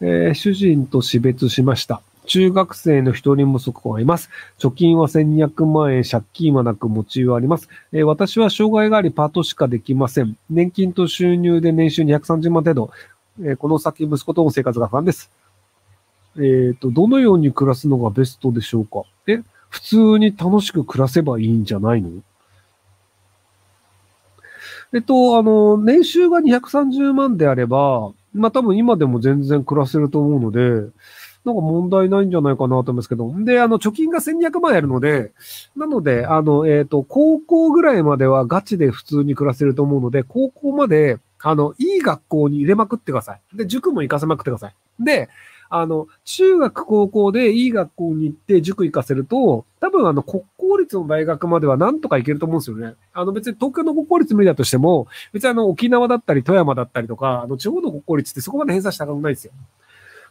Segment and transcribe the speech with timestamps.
[0.00, 2.02] えー主人と死別しました。
[2.26, 4.30] 中学生の一人息子がいます。
[4.58, 7.68] 貯金は1200万円、借金はなく持ちはあります。
[7.92, 10.36] えー私は障害がありパートしかできません。
[10.50, 12.90] 年金と収入で年収230万程度。
[13.40, 15.30] えーこの先息子との生活が不安です。
[16.38, 19.04] えっ、と、どのように暮らすのがベストでしょうか？
[19.26, 22.10] え、普通に楽しく暮らせばいいんじゃないの？
[24.92, 30.90] えっと、あの、年収が230万であれば、まあ多分今でも全然暮らせると思うので、
[31.46, 33.32] なんか問題ないんじゃないかなと思いますけど。
[33.44, 35.32] で、あの、貯金が1200万あるので、
[35.76, 43.40] なので、あの、えっ、と、高校ぐらいまではガチで普通に暮らせると思うので、高校まで、あの、いい学校に入れまくってください。
[43.56, 44.74] で、塾も行かせまくってください。
[44.98, 45.28] で、
[45.68, 52.94] あの、中学、高校でいい学校に行って塾行かせると、多分あの、国公立の大学まではなんとか行けると思うんですよね。
[53.12, 59.52] あの、別に東京の国公立無理だとしても、別にあの、沖縄だったり富山だったりとか、あの、地方の国公立ってそこまで偏差値高くないですよ。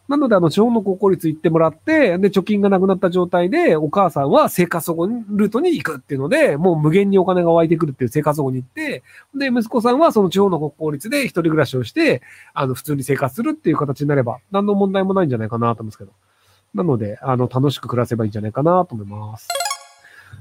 [0.07, 12.21] なので、あの、地方の国公立行ってもらって、で、貯金がなくなった状態で、お母さんは生活保護ルートに行くっていうので、もう無限にお金が湧いてくるっていう生活保護に行って、で、息子さんはその地方の国公立で一人暮らしをして、
[12.53, 16.11] あの、普通に生活するっていう形になれば、何の問題もないんじゃないかなと思うんですけど。
[16.75, 19.47] なので、あの、楽しく暮らせばいいんじゃないかなと思います。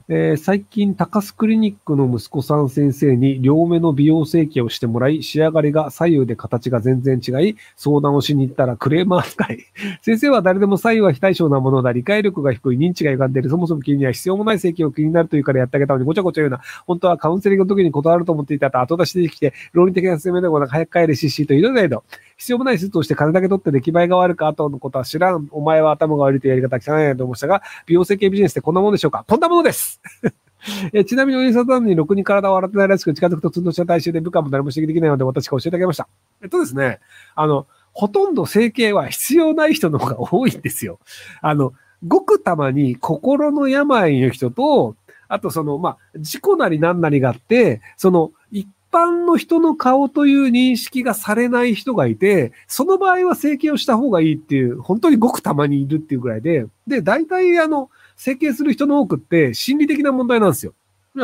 [0.07, 9.61] えー最近、高須クリニックの息子さん先生に両目の美容整形をしてもらい、仕上がりが左右で形が全然違い、相談をしに行ったらクレーマー扱い。
[10.03, 16.61] 先生は誰でも左右は非対称なものだ、理解力が低い、認知が歪んでいる、そもそも気には必要もない整形を気になるというからやってあげたのにごちゃごちゃ言うな。
[16.87, 22.05] 本当はカウンセリングの時に断ると思っていたと後出しできて、論理的な説明でもなく早く帰れしっしと言うのだけど、
[22.37, 25.49] 必要もないスーツをして金だけ取って出来栄えが悪か後のことは知らん。
[25.51, 29.25] お前は頭が悪いというやり方汚いなと思いましたが、美容整形ビジネスってこんなものでしょうか？
[29.29, 30.01] こんなものです
[30.93, 36.09] えちなみにお兄さんのにろくに体を洗ってないらしく近づくとツンとした体臭で部下も誰も指摘できないので私が教えてあげました。
[36.43, 37.01] えっとですね、
[37.35, 40.99] あの、ほとんど整形は必要ない人の方が多いんですよ。
[41.43, 41.75] あの、
[42.07, 44.97] ごくたまに心の病の人と、
[45.29, 60.75] あとその、まあ、事故なりなんなりがあって、その、一般の人の顔という認識がされない人がいて、その場合は整形をした方がいいっていう、本当にごくたまにいるっていうぐらいで、で、大体あの、整形する人の多くって心理的な問題なんですよ。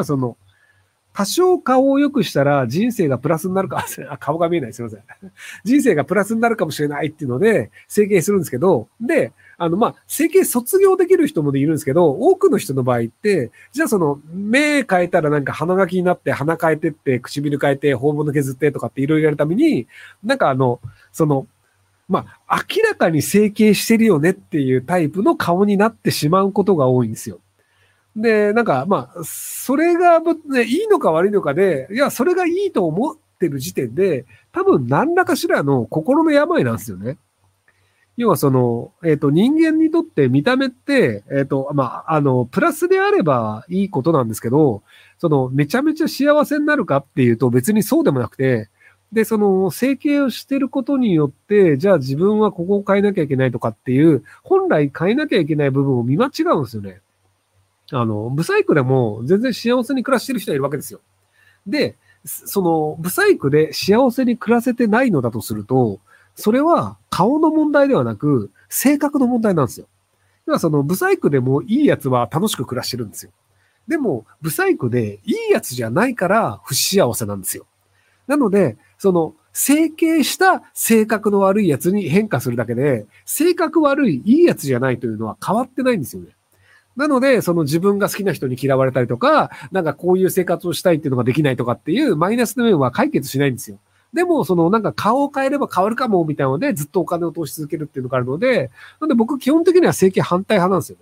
[0.02, 0.36] その、
[1.12, 5.00] 多少顔を良くしたら人生がプラスになるか、 あ顔が見えない、すいません。
[5.64, 19.86] 人生がプラスになるかもしれないっていうので、整形するんですけど、で、あの、まあ、整形卒業できる人もいるんですけど、多くの人の場合って、じゃあその、目変えたらなんか鼻書きになって、鼻変えてって、唇変えて、頬物削ってとかっていろいろやるために、
[20.24, 20.80] なんかあの、
[21.12, 21.46] その、
[22.08, 27.38] まあ、明らかに整形してるよねっていうタイプの顔になってしまうことが多いんですよ。
[28.16, 37.18] で、なんか、まあ、それが、ね、いいのか悪いのかで、いや、それがいいと思ってる時点で、多分何らかしらの心の病なんですよね。
[38.16, 44.82] 要はその、えっ、と、人間にとって見た目って、えっ、と、まあ、あの、プラスであればいいことなんですけど、
[45.18, 48.68] その、めちゃめちゃ幸せになるかっていうと別にそうでもなくて、
[49.12, 57.00] で、その、整形をしてることによって、じゃあ自分はここを変えなきゃいけないとかっていう、本来変えなきゃいけない部分を見間違うんですよね。
[57.92, 61.00] あの、ブサイクでも全然幸せに暮らしてる人がいるわけですよ。
[61.66, 66.00] で、その、ブサイクで幸せに暮らせてないのだとすると、
[66.34, 69.86] それは顔の問題ではなく、性格の問題なんですよ。
[70.46, 73.32] だからその、ブサイクでもいいやつは楽しく暮らしてるんですよ。
[73.88, 77.66] でも、ブサイクでいいやつじゃないから不幸せなんですよ。
[78.26, 86.30] なので、その、整形した性格の悪いやつに変化するだけで、性格悪いいいやつじゃないというのは変わってないんですよね。
[86.96, 93.78] なので、その自分が好きな人に嫌われたりとか、なんかこういう生活をしたいっていうのができないとかっていうマイナスの面は解決しないんですよ。
[94.12, 100.98] でも、そのなんか顔を変えれば変わるかもみたいなので、ずっとお金を投資続けるっていうのがあるので、なんで僕基本的には整形反対派なんですよ。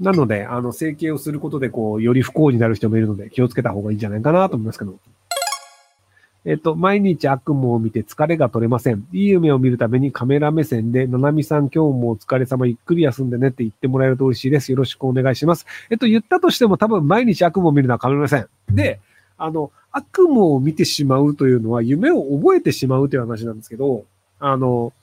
[0.00, 4.98] なので、あの、整形をすることで、こう、より不幸になる人もいるので、気をつけた方がいいんじゃないかなと思いますけど。
[6.44, 9.06] えっと、毎日悪夢を見て疲れが取れません。
[9.12, 14.72] いい夢を見るためにカメラ目線で、ななみさん今日もお疲れ様、ゆっくり休んでねって言ってもらえると嬉しいです。
[14.72, 15.66] よろしくお願いします。
[15.90, 18.48] えっと、言ったとしても多分毎日悪夢を見るのは構いません。
[18.70, 19.00] で、
[19.36, 24.04] あの、悪夢を見てしまうというのは夢を覚えてしまうという話なんですけど、
[24.38, 24.94] あの、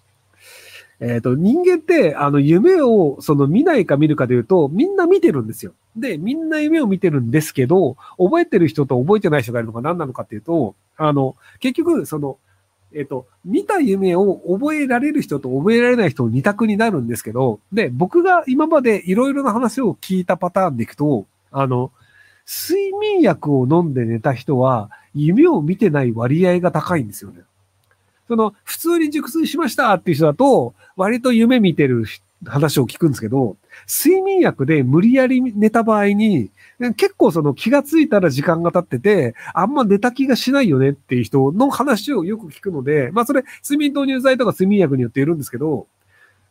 [1.00, 5.74] えっ、と、人間って、あの、夢を、その、見ないか見るかで言うと、みんな見てるんですよ。
[5.96, 12.38] で、みんな夢を見てるんですけど、覚えてる人と覚えてない人がいるのが何なのかっていうと、あの、結局、その、
[12.94, 21.92] えっ、と、見た夢を覚えられる人と覚えられない人の二択になるんですけど、で、僕が今までいろいろな話を聞いたパターンでいくと、あの、
[22.48, 27.42] 睡眠薬を飲んで寝た人は、夢を見てない割合が高いんですよね。
[28.28, 32.06] その、普通に熟睡しましたっていう人だと、割と夢見てる
[32.46, 33.58] 話を聞くんですけど、
[33.88, 36.52] 睡眠薬で無理やり寝た場合に、
[36.96, 45.88] 結構その気がついたら時間が経ってて、あんま寝た気がしないよねっていう人の話をよく聞くので、まあそれ、睡眠導入剤とか睡眠薬によっているんですけど、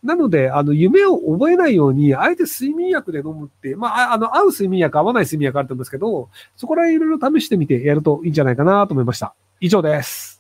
[0.03, 9.35] なので、あの、夢を覚えないように、あえて睡眠薬で飲むって、まあ、あの、合う睡眠薬、合わない睡眠薬あると思うんですけど、そこら辺いろいろ試してみてやるといいんじゃないかなと思いました。
[9.61, 10.36] 以上です。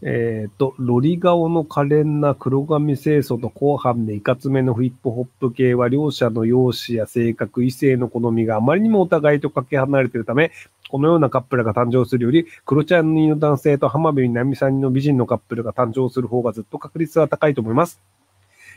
[0.00, 10.52] えっ、ー、と、ロリ顔の可憐な黒髪清楚と後半でいかつめのフィップホップ系は両者の容姿や性格、異性の好みがあまりにもお互いとかけ離れているため、
[10.88, 18.00] このようなカップルが誕生するより、黒ちゃんの男性と浜辺美波さんの美人のカップルが誕生する方がずっと確率は高いと思います。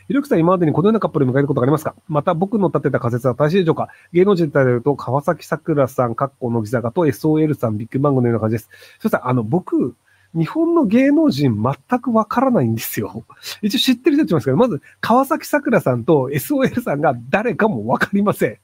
[0.08, 1.94] ひろきさん今までにこのようなカップルを迎えることがありますか？
[2.08, 8.68] また僕の立てた仮説は正しいでしょうか芸能人で言うと、川崎桜さん、カッコの木坂と SOL さん、ビッグバングのような感じです。
[8.98, 9.94] そしたら、あの、僕、
[10.34, 13.24] 日本の芸能人全くわからないんですよ。
[13.62, 18.58] 一応知ってる人って言いますけど、まず、川崎桜さんと SOL さんが誰かもわかりません。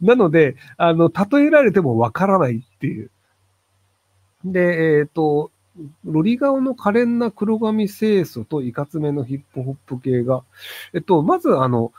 [0.00, 3.10] なので、あの、例えられてもわからないっていう。
[4.44, 5.50] で、えっ、ー、と、
[6.04, 10.42] ロリ顔の可憐な黒髪清楚といかつめのヒップホップ系が、
[10.92, 11.92] えっと、まずあの、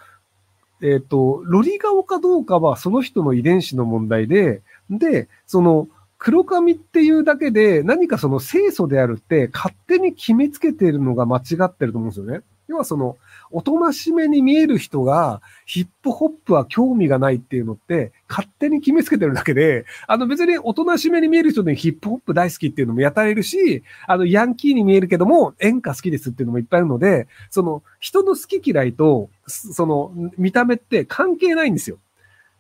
[0.82, 5.88] えっと、ロリ顔かどうかはその人の遺伝子の問題で、で、その、
[6.20, 12.42] 黒髪っていうだけで何かその清楚であるって勝手に決めつけてるのが間違ってると思うんですよね。
[12.70, 13.18] 要はその、
[13.52, 31.98] おとなしめに見える人が、ヒップホップは興味がないっていうのって、勝手に決めつけてるだけで、あの別におとなしめに見える人でヒップホップ大好きっていうのもやたれるし、あのヤンキーに見えるけども演歌好きですっていうのもいっぱいあるので、その人の好き嫌いと、その見た目って関係ないんですよ。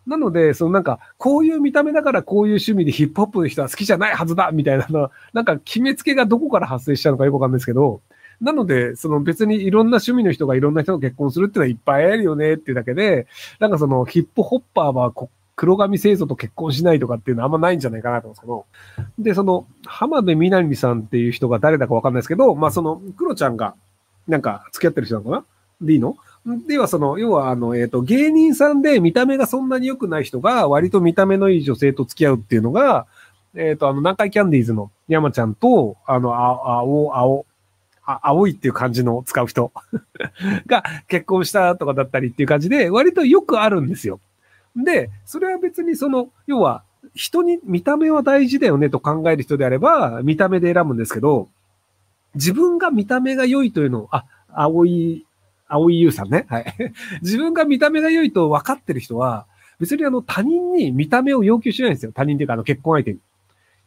[0.09, 8.01] なので、そのなんか、こういう見た目だからこういう趣味でヒップホップの人は好きじゃないはずだみたいなの、なんか決めつけがどこから発生したのかよくわかんないですけど、
[8.41, 13.27] なので、その別にいろんな趣味の人がいろんな人と結婚するっていうのはいっぱいあるよねっていうだけで、
[13.59, 15.13] なんかそのヒップホッパーは
[15.55, 18.65] 黒髪清楚と結婚しないとかっていうのはあんまないんじゃないかなと思うんですけど、
[19.19, 23.75] で、その浜辺美波さんっていう人が誰だかわかんないですけど、まあその黒ちゃんが
[24.27, 25.45] なんか付き合ってる人なのかな？
[25.81, 26.15] でいいの？
[26.45, 33.05] では、その、要は、あの、えっ、ー、と、芸人さんで見た目がそんなに良くない人が、割と見た目のいい女性と付き合うっていうのが、
[33.55, 37.45] えっ、ー、と、あの、南海キャンディーズの山ちゃんと、あの、あ、青、青、
[38.05, 39.71] あ青いっていう感じの使う人
[40.65, 44.19] が結婚したとかだったりっていう感じで、割とよくあるんですよ。
[44.75, 46.83] で、それは別にその、要は、
[47.13, 51.49] 人に見た目は大事だよねと考える人であれば、見た目で選ぶんですけど、
[52.35, 55.25] 自分が見た目が良いというのを、あ、青い、
[55.69, 56.45] 青い優さんね。
[56.49, 56.75] はい。
[57.21, 59.45] 自分が見た目が良いと分かってる人は、
[59.79, 62.11] 別にあの他人に見た目を要求しないんですよ。
[62.11, 63.19] 他人っていうかあの結婚相手に。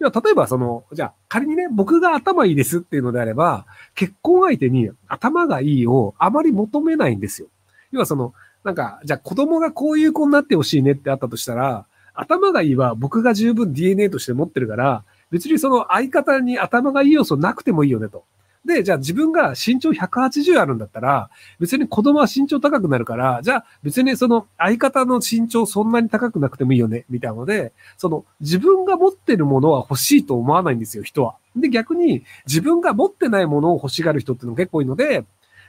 [0.00, 7.48] 例えばその、じゃあ、仮にね、僕が頭いいですっていうのであれば、結婚相手に頭がいいをあまり求めないんですよ。
[7.92, 18.24] 要はその、なんか、じゃあ子供がこういう子になってほしいねってあったとしたら、頭がいいは僕が十分 DNA として持ってるから、別にその相方に頭がいい要素なくてもいいよねと。
[18.64, 31.36] で、じゃあ自分が身長180あるんだったら、別に子供は身長高くなるから、じゃあ別にその相方の身長そんなに高くなくてもいいよね、みたいなので、その自分が持ってるものは欲しいと思わないんですよ、人は。
[31.56, 35.24] で、逆に自分が持ってないものを欲しがる人っていうのが結構多いので、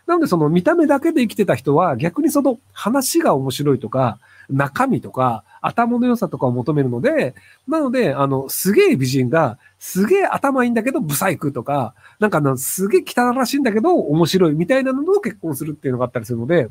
[0.05, 4.19] なのでその見た目だけで生きてた人は逆にその話が面白いとか、
[4.49, 7.33] 中身とか、頭の良さとかを求めるので、
[7.67, 16.69] なので、あの、すげえ美人が、すげえ頭いいんだけど、ブサイクとか、なんかな、すげえ汚らしいんだけど、面白いみたいなのを結婚するっていうのがあったりするので、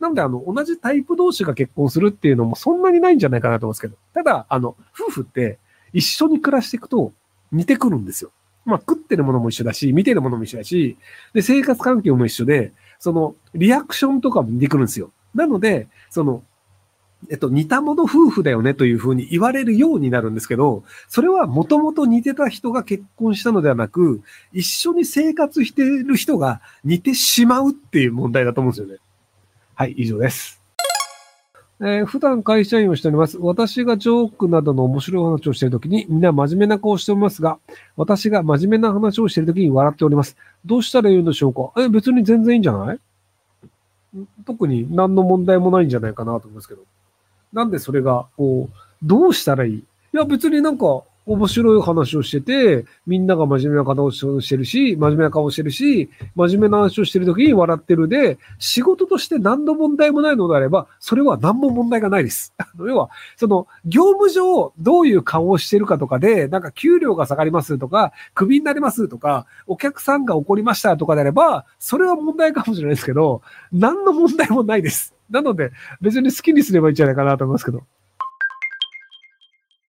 [0.00, 5.58] なので、あの、同じタイプ同士が結婚するっていうのもそんなにないんじゃないかなと思うんですけど、ただ、あの、夫婦って
[5.92, 7.12] 一緒に暮らしていくと
[7.52, 8.30] 似てくるんですよ。
[8.64, 10.96] まあ、食ってるものも一緒だし、見てるものも一緒だし、
[11.34, 15.10] で、生活環境も一緒で、その、リアクションとかも似てくるんですよ。
[15.34, 16.42] なので、その、
[17.28, 24.22] えっと、似た者夫婦だよねというふうに言われるようになるんですけど、それはもともと似てた人が結婚したのではなく、
[24.52, 28.96] 一緒に生活している人が似てしまうっていう問題だと思うんですよね。
[29.74, 30.62] はい、以上です。
[31.82, 33.38] えー、普段会社員をしております。
[33.38, 37.58] 私がジョークなどの面白い話をしているときに、みんな真面目な顔をしておりますが、
[37.96, 40.36] 私が真面目な話をしているときに笑っております。
[40.66, 41.82] どうしたらいいんでしょうか？
[41.82, 42.98] え、別に全然いいんじゃない？
[44.44, 46.82] 特に何の問題もないんじゃないかなと思いますけど。
[47.52, 49.74] なんでそれが、こう、どうしたらいい？
[49.74, 62.52] いや、別になんか、面白い話をしてて、みんなが真面目な顔をしてるし、真面目な顔をしてるし、真面目な話をしてる時に笑ってるで、仕事として何の問題もないのであれば、それは何も問題がないです。
[62.84, 73.42] 要は、その、業務上どういう顔をしてるかとかで、なんか給料が下がりますとか、クビになりますとか、お客さんが怒りましたとかであれば、それは問題かもしれないですけど、
[73.72, 75.14] 何の問題もないです。
[75.30, 77.82] なので、別に好きにすればいいんじゃないかなと思いますけど。